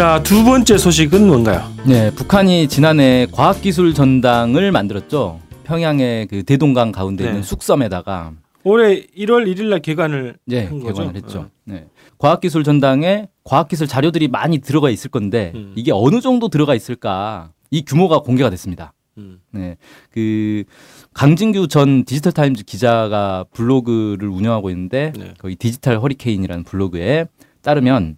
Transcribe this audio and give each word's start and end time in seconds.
자, 0.00 0.22
두 0.22 0.44
번째 0.44 0.78
소식은 0.78 1.26
뭔가요? 1.26 1.62
네, 1.86 2.10
북한이 2.14 2.68
지난해 2.68 3.26
과학기술 3.32 3.92
전당을 3.92 4.72
만들었죠. 4.72 5.42
평양의 5.64 6.26
그 6.28 6.42
대동강 6.42 6.90
가운데 6.90 7.24
네. 7.24 7.28
있는 7.28 7.42
쑥섬에다가 7.42 8.32
올해 8.64 9.02
1월 9.14 9.46
1일 9.46 9.64
날 9.64 9.80
개관을 9.80 10.38
네, 10.46 10.64
한 10.64 10.80
거죠? 10.80 11.02
개관을 11.02 11.16
했죠. 11.16 11.38
어. 11.40 11.50
네. 11.66 11.86
과학기술 12.16 12.64
전당에 12.64 13.28
과학기술 13.44 13.88
자료들이 13.88 14.28
많이 14.28 14.60
들어가 14.60 14.88
있을 14.88 15.10
건데 15.10 15.52
음. 15.54 15.74
이게 15.76 15.92
어느 15.92 16.22
정도 16.22 16.48
들어가 16.48 16.74
있을까? 16.74 17.52
이 17.70 17.84
규모가 17.84 18.20
공개가 18.20 18.48
됐습니다. 18.48 18.94
음. 19.18 19.40
네. 19.50 19.76
그 20.10 20.64
강진규 21.12 21.68
전 21.68 22.06
디지털 22.06 22.32
타임즈 22.32 22.64
기자가 22.64 23.44
블로그를 23.52 24.30
운영하고 24.30 24.70
있는데 24.70 25.12
네. 25.18 25.34
거기 25.36 25.56
디지털 25.56 25.98
허리케인이라는 25.98 26.64
블로그에 26.64 27.26
따르면 27.60 28.16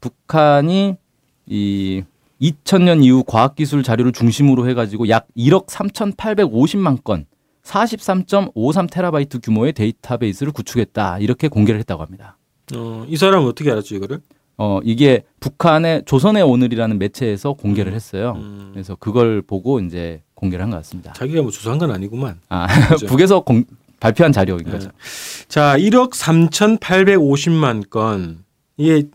북한이 0.00 0.98
이 1.46 2.02
2000년 2.40 3.04
이후 3.04 3.22
과학기술 3.24 3.82
자료를 3.82 4.12
중심으로 4.12 4.68
해가지고 4.68 5.08
약 5.08 5.26
1억 5.36 5.66
3,850만 5.66 7.02
건, 7.04 7.26
43.53 7.62 8.90
테라바이트 8.90 9.40
규모의 9.40 9.72
데이터베이스를 9.72 10.52
구축했다 10.52 11.18
이렇게 11.20 11.48
공개를 11.48 11.80
했다고 11.80 12.02
합니다. 12.02 12.36
어, 12.74 13.04
이 13.08 13.16
사람은 13.16 13.46
어떻게 13.48 13.70
알았죠, 13.70 13.94
이거를? 13.96 14.20
어 14.56 14.78
이게 14.84 15.24
북한의 15.40 16.04
조선의 16.06 16.42
오늘이라는 16.44 16.98
매체에서 16.98 17.54
공개를 17.54 17.92
했어요. 17.92 18.34
음. 18.36 18.70
그래서 18.72 18.94
그걸 18.94 19.42
보고 19.42 19.80
이제 19.80 20.22
공개를 20.34 20.62
한 20.62 20.70
것 20.70 20.76
같습니다. 20.76 21.12
자기가 21.12 21.42
뭐 21.42 21.50
주소한 21.50 21.76
건 21.78 21.90
아니구만. 21.90 22.38
아 22.50 22.68
그죠. 22.88 23.06
북에서 23.08 23.40
공- 23.40 23.64
발표한 23.98 24.32
자료인 24.32 24.64
네. 24.64 24.70
거죠. 24.70 24.90
자, 25.48 25.76
1억 25.76 26.12
3,850만 26.12 27.88
건. 27.90 28.44
이게 28.76 29.08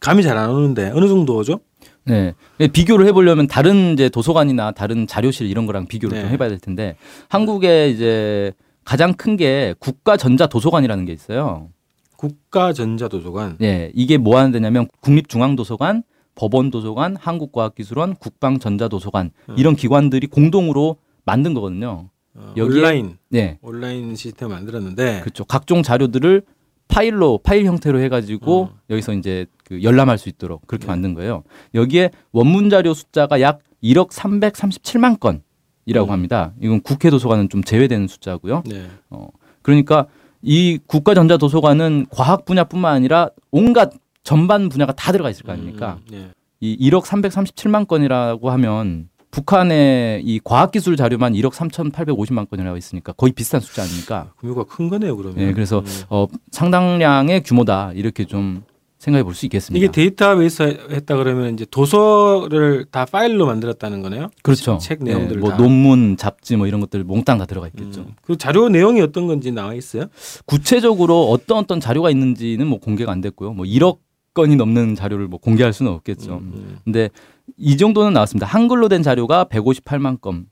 감이 0.00 0.22
잘 0.22 0.36
안 0.38 0.50
오는데 0.50 0.90
어느 0.94 1.08
정도죠? 1.08 1.60
네. 2.04 2.34
비교를 2.72 3.06
해보려면 3.06 3.46
다른 3.46 3.92
이제 3.92 4.08
도서관이나 4.08 4.70
다른 4.72 5.06
자료실 5.06 5.46
이런 5.48 5.66
거랑 5.66 5.86
비교를 5.86 6.16
네. 6.16 6.22
좀 6.22 6.30
해봐야 6.32 6.48
될 6.48 6.58
텐데 6.58 6.96
한국에 7.28 7.90
이제 7.90 8.52
가장 8.84 9.12
큰 9.12 9.36
게 9.36 9.74
국가전자도서관이라는 9.78 11.04
게 11.04 11.12
있어요. 11.12 11.68
국가전자도서관. 12.16 13.56
네. 13.58 13.92
이게 13.94 14.16
뭐 14.16 14.38
하는 14.38 14.50
데냐면 14.50 14.88
국립중앙도서관, 15.00 16.02
법원도서관, 16.34 17.16
한국과학기술원, 17.16 18.16
국방전자도서관 18.16 19.30
음. 19.50 19.54
이런 19.58 19.76
기관들이 19.76 20.26
공동으로 20.28 20.96
만든 21.24 21.52
거거든요. 21.54 22.08
어, 22.34 22.54
여기에- 22.56 22.76
온라인 22.78 23.18
네. 23.28 23.58
온라인 23.62 24.14
시스템 24.16 24.48
만들었는데 24.50 25.20
그렇죠. 25.20 25.44
각종 25.44 25.82
자료들을 25.82 26.42
파일로 26.88 27.38
파일 27.42 27.66
형태로 27.66 28.00
해가지고 28.00 28.70
음. 28.72 28.78
여기서 28.90 29.12
이제 29.12 29.46
그 29.64 29.82
열람할 29.82 30.18
수 30.18 30.28
있도록 30.28 30.66
그렇게 30.66 30.86
네. 30.86 30.88
만든 30.88 31.14
거예요. 31.14 31.44
여기에 31.74 32.10
원문 32.32 32.70
자료 32.70 32.94
숫자가 32.94 33.40
약 33.40 33.60
1억 33.82 34.10
337만 34.10 35.20
건이라고 35.20 36.08
음. 36.08 36.10
합니다. 36.10 36.52
이건 36.60 36.80
국회 36.80 37.10
도서관은 37.10 37.48
좀 37.48 37.62
제외되는 37.62 38.08
숫자고요. 38.08 38.62
네. 38.66 38.86
어, 39.10 39.28
그러니까 39.62 40.06
이 40.42 40.78
국가전자도서관은 40.86 42.06
과학 42.10 42.44
분야뿐만 42.44 42.94
아니라 42.94 43.30
온갖 43.50 43.92
전반 44.22 44.68
분야가 44.68 44.92
다 44.92 45.12
들어가 45.12 45.30
있을 45.30 45.44
거 45.44 45.52
아닙니까? 45.52 45.98
음, 46.06 46.10
네. 46.10 46.28
이 46.60 46.90
1억 46.90 47.04
337만 47.04 47.86
건이라고 47.86 48.50
하면 48.50 49.08
북한의 49.38 50.22
이 50.24 50.40
과학기술 50.42 50.96
자료만 50.96 51.34
1억 51.34 51.52
3,850만 51.52 52.50
건이라고 52.50 52.76
있으니까 52.76 53.12
거의 53.12 53.32
비슷한 53.32 53.60
숫자 53.60 53.82
아닙니까? 53.82 54.32
규모가 54.40 54.64
큰 54.64 54.88
거네요, 54.88 55.16
그러면. 55.16 55.36
네, 55.38 55.52
그래서 55.52 55.78
음. 55.80 55.84
어, 56.10 56.26
상당량의 56.50 57.42
규모다 57.44 57.92
이렇게 57.94 58.24
좀 58.24 58.62
생각해 58.98 59.22
볼 59.22 59.32
수 59.34 59.46
있겠습니다. 59.46 59.78
이게 59.78 59.92
데이터베이스 59.92 60.62
했다 60.90 61.14
그러면 61.16 61.54
이제 61.54 61.64
도서를 61.70 62.86
다 62.90 63.04
파일로 63.04 63.46
만들었다는 63.46 64.02
거네요. 64.02 64.28
그렇죠. 64.42 64.78
책 64.78 65.04
네, 65.04 65.14
내용들을 65.14 65.40
뭐 65.40 65.50
다. 65.50 65.56
논문, 65.56 66.16
잡지 66.16 66.56
뭐 66.56 66.66
이런 66.66 66.80
것들 66.80 67.04
몽땅 67.04 67.38
다 67.38 67.46
들어가 67.46 67.68
있겠죠. 67.68 68.00
음, 68.00 68.14
그 68.22 68.36
자료 68.36 68.68
내용이 68.68 69.00
어떤 69.00 69.28
건지 69.28 69.52
나와 69.52 69.74
있어요? 69.74 70.06
구체적으로 70.46 71.30
어떤 71.30 71.58
어떤 71.58 71.78
자료가 71.78 72.10
있는지는 72.10 72.66
뭐 72.66 72.80
공개가 72.80 73.12
안 73.12 73.20
됐고요. 73.20 73.52
뭐 73.52 73.64
1억 73.64 73.98
건이 74.38 74.54
넘는 74.54 74.94
자료를 74.94 75.26
뭐 75.26 75.40
공개할 75.40 75.72
수는 75.72 75.90
없겠죠. 75.90 76.34
음, 76.34 76.52
음. 76.54 76.78
근데 76.84 77.10
이 77.56 77.76
정도는 77.76 78.12
나왔습니다. 78.12 78.46
한글로 78.46 78.88
된 78.88 79.02
자료가 79.02 79.46
158만 79.46 80.20
건, 80.20 80.46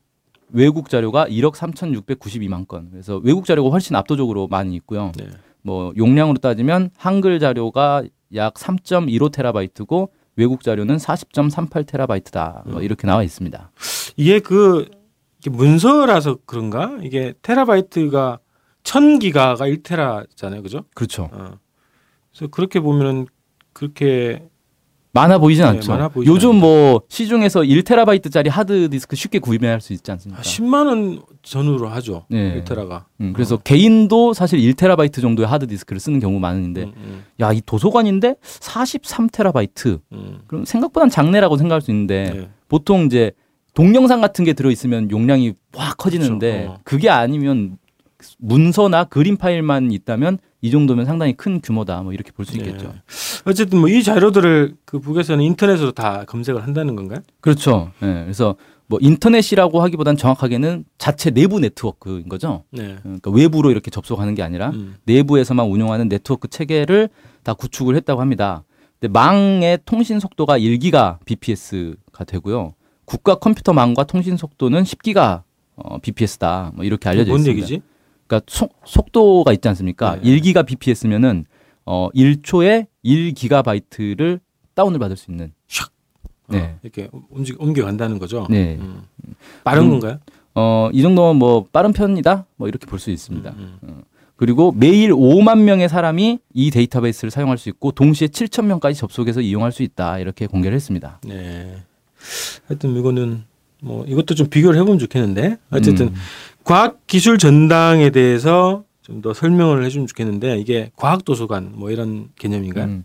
외국 0.51 0.89
자료가 0.89 1.27
1억 1.29 1.55
3,692만 1.55 2.67
건. 2.67 2.89
그래서 2.91 3.21
외국 3.23 3.45
자료가 3.45 3.71
훨씬 3.71 3.95
압도적으로 3.95 4.49
많이 4.49 4.75
있고요. 4.75 5.13
네. 5.17 5.29
뭐 5.63 5.93
용량으로 5.97 6.39
따지면 6.39 6.91
한글 6.97 7.39
자료가 7.39 8.03
약 8.35 8.55
3.15 8.55 9.31
테라바이트고 9.31 10.11
외국 10.35 10.65
자료는 10.65 10.97
40.38 10.97 11.87
테라바이트다. 11.87 12.65
뭐 12.67 12.79
음. 12.79 12.83
이렇게 12.83 13.07
나와 13.07 13.23
있습니다. 13.23 13.71
이게 14.17 14.41
그 14.41 14.89
이게 15.39 15.51
문서라서 15.51 16.39
그런가? 16.45 16.99
이게 17.03 17.35
테라바이트가 17.43 18.41
천 18.83 19.21
기가가 19.21 19.65
1테라잖아요, 19.65 20.65
그죠? 20.65 20.85
그렇죠. 20.95 21.31
어. 21.33 21.59
그래서 22.33 22.51
그렇게 22.51 22.81
보면은 22.81 23.27
그렇게 23.77 24.43
많아 25.13 25.37
보이진 25.39 25.65
네, 25.65 25.69
않죠. 25.69 25.93
많아 25.93 26.09
보이진 26.09 26.35
요즘. 26.35 26.57
뭐 26.57 27.03
시중에서 27.09 27.61
1테라바이트짜리 27.61 28.49
하드 28.49 28.89
디스크 28.89 29.17
쉽게 29.17 29.39
구매할 29.39 29.83
수 29.83 29.93
있지 29.93 30.11
않습니까? 30.11 30.43
10만 30.43 30.87
원 30.87 31.23
전후로 31.43 31.89
하죠. 31.89 32.25
네. 32.31 32.63
1테라가. 32.63 33.05
음, 33.21 33.33
그래서 33.35 33.59
개인도 33.59 34.33
사실 34.33 34.59
1테라바이트 34.61 35.21
정도의 35.21 35.47
하드 35.47 35.67
디스크를 35.67 36.01
쓰는 36.01 36.21
경우 36.21 36.39
많은데 36.39 36.85
음, 36.85 36.93
음, 36.97 37.25
야, 37.41 37.53
이 37.53 37.61
도서관인데 37.65 38.37
43테라바이트. 38.43 40.01
음. 40.13 40.39
그럼 40.47 40.65
생각보단 40.65 41.11
작네라고 41.11 41.59
생각할 41.59 41.83
수 41.83 41.91
있는데 41.91 42.31
네. 42.35 42.49
보통 42.69 43.05
이제 43.05 43.33
동영상 43.75 44.23
같은 44.23 44.45
게 44.47 44.55
들어 44.55 44.71
있으면 44.71 45.11
용량이 45.11 45.53
확 45.75 45.99
커지는데 45.99 46.53
그렇죠. 46.53 46.73
어. 46.73 46.79
그게 46.83 47.11
아니면 47.11 47.77
문서나 48.39 49.05
그림 49.05 49.37
파일만 49.37 49.93
있다면 49.93 50.39
이 50.63 50.71
정도면 50.71 51.05
상당히 51.05 51.33
큰 51.35 51.61
규모다. 51.61 52.03
뭐 52.03 52.13
이렇게 52.13 52.31
볼 52.33 52.45
수 52.47 52.57
있겠죠. 52.57 52.89
네. 52.89 52.95
어쨌든 53.45 53.79
뭐 53.79 53.89
이 53.89 54.03
자료들을 54.03 54.77
그 54.85 54.99
북에서는 55.01 55.45
인터넷으로 55.45 55.93
다 55.93 56.25
검색을 56.27 56.63
한다는 56.63 56.97
건가요? 56.97 57.21
그렇죠. 57.41 57.93
예. 58.03 58.07
그래서 58.25 58.57
뭐 58.89 58.99
인터넷이라고 59.03 59.83
하기보단 59.83 60.17
정확하게는 60.17 60.85
자체 60.99 61.31
내부 61.31 61.59
네트워크인 61.61 62.29
거죠. 62.29 62.65
네. 62.71 62.97
그러니까 63.03 63.31
외부로 63.31 63.71
이렇게 63.71 63.91
접속하는 63.91 64.35
게 64.35 64.43
아니라 64.43 64.71
음. 64.71 64.95
내부에서만 65.05 65.67
운영하는 65.67 66.09
네트워크 66.09 66.49
체계를 66.49 67.09
다 67.43 67.53
구축을 67.55 67.97
했다고 67.97 68.21
합니다. 68.21 68.65
근데 69.01 69.13
망의 69.13 69.81
통신 69.85 70.21
속도가 70.21 70.59
1기가 70.59 71.19
bps가 71.27 72.25
되고요. 72.25 72.75
국가 73.05 73.35
컴퓨터망과 73.37 74.05
통신 74.05 74.37
속도는 74.37 74.83
10기가 74.85 75.43
어, 75.77 75.99
bps다. 75.99 76.73
뭐 76.75 76.85
이렇게 76.85 77.09
알려져 77.09 77.31
뭔 77.31 77.41
있습니다. 77.41 77.59
얘기지? 77.69 77.83
그러니까 78.27 78.45
속, 78.49 78.75
속도가 78.85 79.53
있지 79.53 79.69
않습니까? 79.69 80.17
네. 80.17 80.23
1기가 80.41 80.67
bps면은 80.67 81.45
어 81.85 82.09
1초에 82.15 82.87
1기가바이트를 83.05 84.41
다운을 84.75 84.99
받을 84.99 85.17
수 85.17 85.31
있는. 85.31 85.53
네. 86.49 86.61
어, 86.61 86.79
이렇게 86.83 87.09
움직 87.31 87.61
옮겨 87.61 87.85
간다는 87.85 88.19
거죠. 88.21 88.47
네. 88.49 88.77
음. 88.81 89.03
빠른 89.65 89.85
음, 89.85 89.91
건가요? 89.91 90.19
어, 90.55 90.89
이 90.93 91.03
정도면 91.03 91.37
뭐 91.37 91.67
빠른 91.73 91.93
편이다? 91.93 92.47
뭐 92.57 92.69
이렇게 92.69 92.87
볼 92.87 93.01
수 93.01 93.11
있습니다. 93.11 93.51
음, 93.51 93.79
음. 93.83 94.03
그리고 94.37 94.71
매일 94.71 95.11
5만 95.13 95.63
명의 95.63 95.89
사람이 95.89 96.39
이 96.55 96.71
데이터베이스를 96.71 97.31
사용할 97.33 97.59
수 97.59 97.69
있고 97.71 97.91
동시에 97.91 98.29
7천 98.29 98.67
명까지 98.67 98.99
접속해서 98.99 99.41
이용할 99.41 99.73
수 99.73 99.83
있다. 99.83 100.19
이렇게 100.21 100.47
공개를 100.47 100.77
했습니다. 100.77 101.21
네. 101.25 101.79
하여튼 102.69 102.97
이거는 102.97 103.45
뭐 103.83 104.05
이것도 104.07 104.35
좀 104.35 104.47
비교를 104.49 104.79
해보면 104.81 104.99
좋겠는데 105.01 105.59
어쨌든 105.71 106.09
음. 106.09 106.15
과학기술 106.67 107.39
전당에 107.39 108.11
대해서 108.11 108.85
좀 109.03 109.21
더 109.23 109.33
설명을 109.33 109.85
해주면 109.85 110.09
좋겠는데 110.09 110.59
이게 110.59 110.91
과학도서관 110.97 111.75
뭐 111.77 111.93
이런 111.93 112.29
개념인가요? 112.37 112.85
음. 112.87 113.05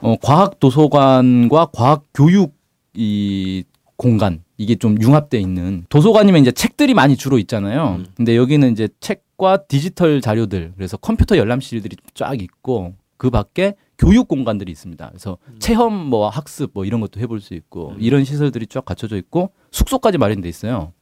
어, 0.00 0.16
과학 0.22 0.58
도서관과 0.58 1.66
과학 1.74 2.06
교육 2.14 2.54
이 2.94 3.64
공간 3.96 4.42
이게 4.56 4.74
좀 4.76 4.96
융합돼 5.00 5.38
있는 5.38 5.84
도서관이면 5.90 6.40
이제 6.40 6.52
책들이 6.52 6.94
많이 6.94 7.16
주로 7.16 7.38
있잖아요. 7.38 7.96
음. 7.98 8.06
근데 8.16 8.34
여기는 8.34 8.72
이제 8.72 8.88
책과 9.00 9.64
디지털 9.68 10.22
자료들 10.22 10.72
그래서 10.76 10.96
컴퓨터 10.96 11.36
열람실들이 11.36 11.96
쫙 12.14 12.40
있고 12.40 12.94
그 13.18 13.28
밖에 13.28 13.74
교육 13.98 14.28
공간들이 14.28 14.72
있습니다. 14.72 15.06
그래서 15.06 15.36
체험 15.58 15.94
뭐 15.94 16.30
학습 16.30 16.70
뭐 16.72 16.86
이런 16.86 17.02
것도 17.02 17.20
해볼 17.20 17.40
수 17.40 17.52
있고 17.52 17.90
음. 17.90 17.96
이런 18.00 18.24
시설들이 18.24 18.66
쫙 18.66 18.86
갖춰져 18.86 19.16
있고 19.18 19.52
숙소까지 19.70 20.16
마련돼 20.16 20.48
있어요. 20.48 20.92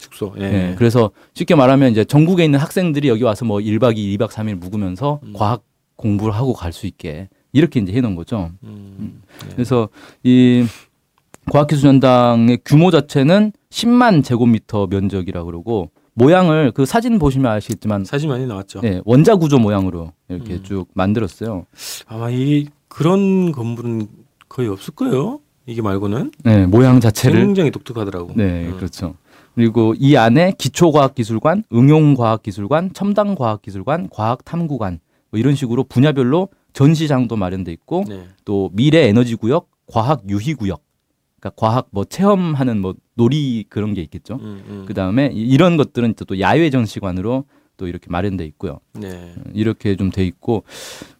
숙소. 0.00 0.32
예. 0.38 0.40
네, 0.50 0.74
그래서 0.76 1.10
쉽게 1.34 1.54
말하면 1.54 1.90
이제 1.92 2.04
전국에 2.04 2.44
있는 2.44 2.58
학생들이 2.58 3.08
여기 3.08 3.22
와서 3.22 3.44
뭐 3.44 3.58
1박 3.58 3.96
2일, 3.96 4.18
2박 4.18 4.30
3일 4.30 4.54
묵으면서 4.56 5.20
음. 5.22 5.32
과학 5.34 5.62
공부를 5.96 6.34
하고 6.34 6.52
갈 6.54 6.72
수 6.72 6.86
있게 6.86 7.28
이렇게 7.52 7.80
이제 7.80 7.92
해 7.92 8.00
놓은 8.00 8.14
거죠. 8.14 8.50
음. 8.64 9.22
네. 9.42 9.48
그래서 9.54 9.88
이 10.22 10.64
과학기술전당의 11.50 12.60
규모 12.64 12.90
자체는 12.90 13.52
10만 13.70 14.24
제곱미터 14.24 14.86
면적이라고 14.86 15.46
그러고 15.46 15.90
모양을 16.14 16.72
그 16.72 16.84
사진 16.86 17.18
보시면 17.18 17.50
아시겠지만 17.52 18.04
사진 18.04 18.28
많이 18.28 18.46
나왔죠. 18.46 18.80
네, 18.80 19.00
원자 19.04 19.36
구조 19.36 19.58
모양으로 19.58 20.12
이렇게 20.28 20.54
음. 20.54 20.62
쭉 20.62 20.86
만들었어요. 20.94 21.66
아마 22.06 22.30
이 22.30 22.66
그런 22.88 23.52
건물은 23.52 24.06
거의 24.48 24.68
없을 24.68 24.94
거예요. 24.94 25.40
이게 25.66 25.82
말고는 25.82 26.32
네, 26.44 26.66
모양 26.66 27.00
자체를 27.00 27.40
굉장히 27.46 27.70
독특하더라고. 27.70 28.32
네, 28.34 28.66
음. 28.66 28.76
그렇죠. 28.76 29.14
그리고 29.54 29.94
이 29.98 30.16
안에 30.16 30.52
기초과학기술관, 30.58 31.64
응용과학기술관, 31.72 32.92
첨단과학기술관, 32.92 34.08
과학탐구관 34.10 35.00
뭐 35.30 35.40
이런 35.40 35.54
식으로 35.54 35.84
분야별로 35.84 36.48
전시장도 36.72 37.36
마련돼 37.36 37.72
있고 37.72 38.04
네. 38.08 38.24
또 38.44 38.70
미래 38.72 39.06
에너지 39.08 39.34
구역, 39.34 39.68
과학 39.86 40.22
유희 40.28 40.54
구역. 40.54 40.82
그러니까 41.40 41.56
과학 41.60 41.88
뭐 41.90 42.04
체험하는 42.04 42.80
뭐 42.80 42.94
놀이 43.14 43.64
그런 43.68 43.94
게 43.94 44.02
있겠죠. 44.02 44.34
음, 44.40 44.62
음. 44.68 44.84
그 44.86 44.94
다음에 44.94 45.30
이- 45.32 45.40
이런 45.48 45.76
것들은 45.76 46.14
또 46.26 46.38
야외 46.38 46.70
전시관으로 46.70 47.44
또 47.76 47.88
이렇게 47.88 48.06
마련돼 48.10 48.44
있고요. 48.46 48.80
네. 48.92 49.34
이렇게 49.54 49.96
좀 49.96 50.10
돼 50.10 50.24
있고 50.26 50.64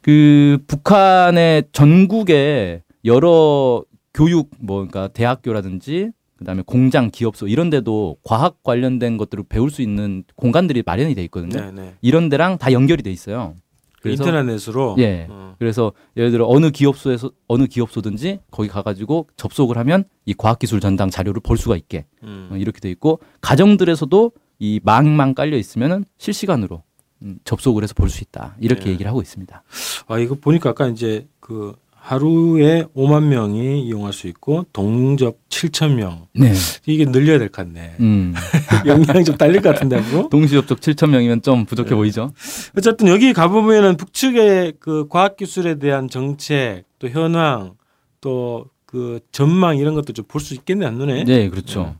그 0.02 0.58
북한의 0.66 1.64
전국에 1.72 2.82
여러 3.04 3.82
교육 4.12 4.50
뭐 4.58 4.76
그러니까 4.86 5.08
대학교라든지 5.08 6.10
그다음에 6.40 6.62
공장, 6.66 7.10
기업소 7.10 7.46
이런 7.48 7.68
데도 7.70 8.16
과학 8.24 8.62
관련된 8.62 9.18
것들을 9.18 9.44
배울 9.48 9.70
수 9.70 9.82
있는 9.82 10.24
공간들이 10.36 10.82
마련이 10.84 11.14
돼 11.14 11.22
있거든요. 11.24 11.66
네, 11.66 11.70
네. 11.70 11.94
이런 12.00 12.30
데랑 12.30 12.56
다 12.56 12.72
연결이 12.72 13.02
돼 13.02 13.10
있어요. 13.12 13.54
그래서 14.00 14.24
인터넷으로 14.24 14.96
예. 14.98 15.26
어. 15.28 15.54
그래서 15.58 15.92
예를 16.16 16.30
들어 16.30 16.46
어느 16.48 16.70
기업소에서 16.70 17.30
어느 17.46 17.66
기업소든지 17.66 18.40
거기 18.50 18.70
가 18.70 18.80
가지고 18.80 19.26
접속을 19.36 19.76
하면 19.76 20.04
이 20.24 20.32
과학기술 20.32 20.80
전당 20.80 21.10
자료를 21.10 21.42
볼 21.42 21.58
수가 21.58 21.76
있게 21.76 22.06
음. 22.22 22.48
어, 22.50 22.56
이렇게 22.56 22.80
돼 22.80 22.88
있고 22.90 23.20
가정들에서도 23.42 24.32
이 24.58 24.80
망만 24.82 25.34
깔려 25.34 25.58
있으면은 25.58 26.06
실시간으로 26.16 26.82
음, 27.22 27.38
접속을 27.44 27.82
해서 27.82 27.92
볼 27.92 28.08
수 28.08 28.24
있다 28.24 28.56
이렇게 28.58 28.84
네. 28.84 28.92
얘기를 28.92 29.10
하고 29.10 29.20
있습니다. 29.20 29.62
아 30.08 30.18
이거 30.18 30.34
보니까 30.34 30.70
아까 30.70 30.88
이제 30.88 31.28
그 31.38 31.74
하루에 32.00 32.84
5만 32.96 33.24
명이 33.24 33.82
이용할 33.86 34.12
수 34.12 34.26
있고 34.26 34.64
동접 34.72 35.36
7천 35.48 35.94
명 35.94 36.26
네. 36.34 36.52
이게 36.86 37.04
늘려야 37.04 37.38
될 37.38 37.48
것 37.50 37.64
같네. 37.64 37.96
음. 38.00 38.34
영향이 38.86 39.24
좀 39.24 39.36
딸릴 39.36 39.60
것 39.60 39.74
같은데 39.74 39.96
앞으로. 39.98 40.28
동시 40.30 40.54
접촉 40.54 40.80
7천 40.80 41.10
명이면 41.10 41.42
좀 41.42 41.66
부족해 41.66 41.90
네. 41.90 41.96
보이죠? 41.96 42.32
어쨌든 42.76 43.08
여기 43.08 43.32
가보면은 43.32 43.96
북측의 43.96 44.74
그 44.80 45.06
과학기술에 45.08 45.78
대한 45.78 46.08
정책 46.08 46.84
또 46.98 47.08
현황 47.08 47.74
또 48.20 48.66
그 48.90 49.20
전망 49.30 49.76
이런 49.76 49.94
것도 49.94 50.12
좀 50.12 50.24
볼 50.26 50.40
수 50.40 50.52
있겠네 50.52 50.84
한눈에. 50.84 51.22
네, 51.22 51.48
그렇죠. 51.48 51.94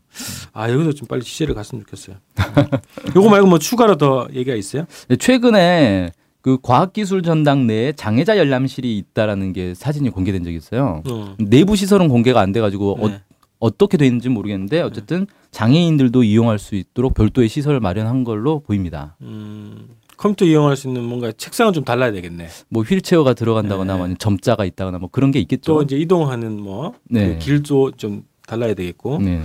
아 0.51 0.69
여기도 0.69 0.91
좀 0.91 1.07
빨리 1.07 1.21
취재를 1.21 1.55
갔으면 1.55 1.85
좋겠어요. 1.85 2.17
요거 3.15 3.29
말고 3.29 3.47
뭐 3.47 3.59
추가로 3.59 3.95
더 3.95 4.27
얘기가 4.33 4.55
있어요? 4.57 4.83
네, 5.07 5.15
최근에 5.15 6.11
그 6.41 6.57
과학기술 6.61 7.21
전당 7.21 7.67
내에 7.67 7.93
장애자 7.93 8.37
열람실이 8.37 8.97
있다라는 8.97 9.53
게 9.53 9.73
사진이 9.73 10.09
공개된 10.09 10.43
적이 10.43 10.57
있어요. 10.57 11.03
어. 11.09 11.35
내부 11.39 11.75
시설은 11.75 12.07
공개가 12.07 12.41
안 12.41 12.51
돼가지고 12.51 12.97
어, 12.99 13.07
네. 13.09 13.21
어 13.59 13.69
떻게 13.69 13.95
돼 13.97 14.07
있는지 14.07 14.27
모르겠는데 14.29 14.81
어쨌든 14.81 15.27
장애인들도 15.51 16.23
이용할 16.23 16.57
수 16.57 16.75
있도록 16.75 17.13
별도의 17.13 17.47
시설을 17.47 17.79
마련한 17.79 18.23
걸로 18.23 18.61
보입니다. 18.61 19.15
음, 19.21 19.87
컴퓨터 20.17 20.45
이용할 20.45 20.75
수 20.75 20.87
있는 20.87 21.03
뭔가 21.03 21.31
책상은 21.31 21.71
좀 21.71 21.83
달라야 21.83 22.11
되겠네. 22.11 22.47
뭐 22.69 22.81
휠체어가 22.81 23.35
들어간다거나 23.35 23.93
네. 23.93 23.97
뭐 23.97 24.05
아니면 24.05 24.17
점자가 24.17 24.65
있다거나 24.65 24.97
뭐 24.97 25.09
그런 25.11 25.29
게 25.29 25.39
있겠죠. 25.39 25.73
또 25.73 25.81
이제 25.83 25.95
이동하는 25.95 26.59
뭐 26.59 26.95
네. 27.03 27.33
그 27.33 27.37
길도 27.37 27.91
좀 27.97 28.23
달라야 28.47 28.73
되겠고. 28.73 29.19
네. 29.21 29.41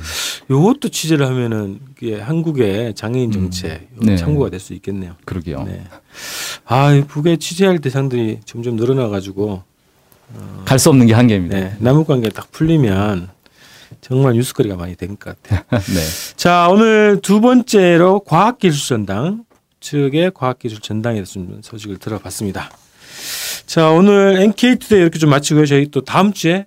요것도 0.51 0.89
취재를 0.89 1.27
하면은 1.27 1.81
그게 1.95 2.19
한국의 2.21 2.95
장애인 2.95 3.31
정책 3.33 3.89
음. 3.93 4.07
네. 4.07 4.17
참고가 4.17 4.51
될 4.51 4.59
수 4.61 4.73
있겠네요. 4.75 5.15
그러게요. 5.25 5.63
네. 5.65 5.85
아, 6.65 6.93
이 6.93 7.03
북에 7.05 7.37
취재할 7.37 7.79
대상들이 7.79 8.41
점점 8.45 8.77
늘어나 8.77 9.09
가지고 9.09 9.63
갈수 10.65 10.89
없는 10.89 11.07
게 11.07 11.15
한계입니다. 11.15 11.57
네, 11.57 11.77
남북 11.79 12.09
관계 12.09 12.29
딱 12.31 12.51
풀리면 12.51 13.29
정말 14.01 14.33
뉴스거리가 14.35 14.75
많이 14.77 14.97
될것 14.97 15.19
같아요. 15.21 15.61
네. 15.71 16.01
자, 16.37 16.69
오늘 16.71 17.21
두 17.23 17.41
번째로 17.41 18.21
과학기술 18.21 18.87
전당 18.89 19.45
측의 19.81 20.33
과학기술 20.35 20.81
전당에 20.81 21.17
대해서 21.17 21.35
좀 21.35 21.61
소식을 21.63 21.99
들어봤습니다. 21.99 22.71
자, 23.67 23.91
오늘 23.91 24.37
NK 24.41 24.77
투데이 24.77 25.01
이렇게 25.01 25.19
좀 25.19 25.31
마치고요. 25.31 25.67
저희 25.67 25.91
또 25.91 26.01
다음 26.03 26.33
주에 26.33 26.67